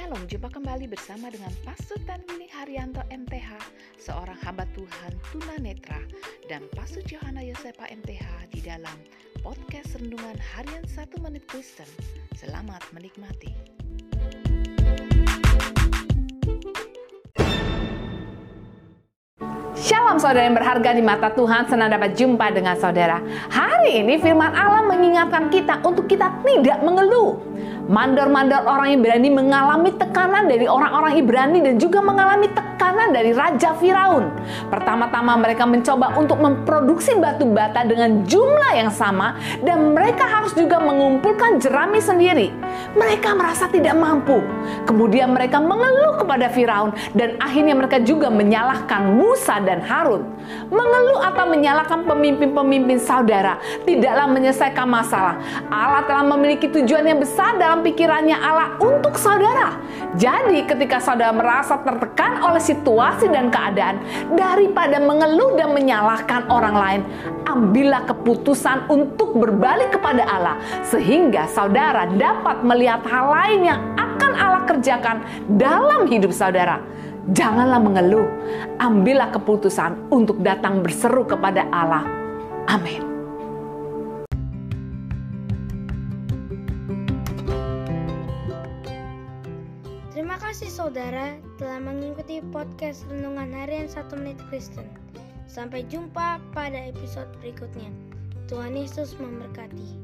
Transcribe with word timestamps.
Shalom, 0.00 0.24
jumpa 0.32 0.48
kembali 0.48 0.88
bersama 0.88 1.28
dengan 1.28 1.52
Pastor 1.60 2.00
Tanwini 2.08 2.48
Haryanto 2.48 3.04
MTH, 3.12 3.52
seorang 4.00 4.40
hamba 4.48 4.64
Tuhan 4.72 5.12
tunanetra, 5.28 6.00
dan 6.48 6.64
Pastor 6.72 7.04
Johanna 7.04 7.44
Yosepa 7.44 7.84
MTH 7.84 8.48
di 8.48 8.64
dalam 8.64 8.96
podcast 9.44 10.00
Rendungan 10.00 10.40
Harian 10.40 10.88
1 10.88 11.04
Menit 11.20 11.44
Kristen. 11.44 11.84
Selamat 12.32 12.80
menikmati. 12.96 13.52
Shalom 19.76 20.16
saudara 20.16 20.48
yang 20.48 20.56
berharga 20.56 20.96
di 20.96 21.04
mata 21.04 21.28
Tuhan, 21.36 21.68
senang 21.68 21.92
dapat 21.92 22.16
jumpa 22.16 22.48
dengan 22.56 22.72
saudara. 22.80 23.20
Hari 23.52 24.00
ini 24.00 24.16
firman 24.16 24.56
Allah 24.56 24.80
mengingatkan 24.88 25.52
kita 25.52 25.84
untuk 25.84 26.08
kita 26.08 26.40
tidak 26.40 26.80
mengeluh. 26.80 27.36
Mandor-mandor 27.90 28.70
orang 28.70 28.94
Ibrani 28.94 29.34
mengalami 29.34 29.90
tekanan 29.90 30.46
dari 30.46 30.70
orang-orang 30.70 31.18
Ibrani 31.18 31.58
dan 31.58 31.74
juga 31.74 31.98
mengalami 31.98 32.46
tekanan 32.46 33.10
dari 33.10 33.34
Raja 33.34 33.74
Firaun. 33.82 34.30
Pertama-tama 34.70 35.34
mereka 35.34 35.66
mencoba 35.66 36.14
untuk 36.14 36.38
memproduksi 36.38 37.18
batu 37.18 37.50
bata 37.50 37.82
dengan 37.82 38.22
jumlah 38.22 38.78
yang 38.78 38.94
sama 38.94 39.34
dan 39.66 39.90
mereka 39.90 40.22
harus 40.22 40.54
juga 40.54 40.78
mengumpulkan 40.78 41.58
jerami 41.58 41.98
sendiri. 41.98 42.54
Mereka 42.94 43.34
merasa 43.34 43.66
tidak 43.66 43.98
mampu. 43.98 44.38
Kemudian 44.86 45.34
mereka 45.34 45.58
mengeluh 45.58 46.14
kepada 46.22 46.46
Firaun 46.46 46.94
dan 47.18 47.42
akhirnya 47.42 47.74
mereka 47.74 47.98
juga 48.06 48.30
menyalahkan 48.30 49.18
Musa 49.18 49.58
dan 49.66 49.82
Harun. 49.82 50.30
Mengeluh 50.70 51.26
atau 51.26 51.42
menyalahkan 51.50 52.06
pemimpin-pemimpin 52.06 53.02
saudara 53.02 53.58
tidaklah 53.82 54.30
menyelesaikan 54.30 54.86
masalah. 54.86 55.42
Allah 55.74 56.06
telah 56.06 56.22
memiliki 56.22 56.70
tujuan 56.70 57.02
yang 57.02 57.18
besar 57.18 57.58
dalam 57.58 57.79
pikirannya 57.82 58.36
Allah 58.36 58.76
untuk 58.78 59.16
saudara. 59.16 59.76
Jadi 60.16 60.66
ketika 60.66 60.98
saudara 60.98 61.30
merasa 61.30 61.78
tertekan 61.80 62.42
oleh 62.44 62.62
situasi 62.62 63.30
dan 63.30 63.48
keadaan, 63.48 64.02
daripada 64.34 64.98
mengeluh 64.98 65.54
dan 65.54 65.70
menyalahkan 65.72 66.46
orang 66.50 66.76
lain, 66.76 67.00
ambillah 67.46 68.06
keputusan 68.06 68.86
untuk 68.90 69.36
berbalik 69.38 69.94
kepada 69.94 70.22
Allah 70.26 70.56
sehingga 70.86 71.46
saudara 71.50 72.10
dapat 72.14 72.62
melihat 72.62 73.02
hal 73.06 73.26
lain 73.30 73.60
yang 73.74 73.80
akan 73.98 74.32
Allah 74.34 74.62
kerjakan 74.66 75.22
dalam 75.58 76.06
hidup 76.06 76.30
saudara. 76.30 76.82
Janganlah 77.30 77.78
mengeluh, 77.78 78.26
ambillah 78.80 79.30
keputusan 79.30 80.10
untuk 80.10 80.40
datang 80.40 80.82
berseru 80.82 81.22
kepada 81.28 81.68
Allah. 81.70 82.02
Amin. 82.66 83.09
Kasih 90.50 90.82
saudara 90.82 91.38
telah 91.62 91.78
mengikuti 91.78 92.42
podcast 92.50 93.06
Renungan 93.06 93.54
Harian 93.54 93.86
1 93.86 94.10
Menit 94.18 94.34
Kristen. 94.50 94.82
Sampai 95.46 95.86
jumpa 95.86 96.42
pada 96.50 96.90
episode 96.90 97.30
berikutnya. 97.38 97.86
Tuhan 98.50 98.74
Yesus 98.74 99.14
memberkati. 99.22 99.94